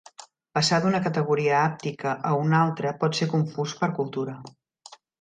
Passar 0.57 0.79
d'una 0.85 1.01
categoria 1.07 1.59
hàptica 1.59 2.15
a 2.31 2.33
una 2.47 2.59
altra 2.65 2.97
pot 3.05 3.21
ser 3.23 3.31
confús 3.37 3.79
per 3.85 3.95
cultura. 4.03 4.39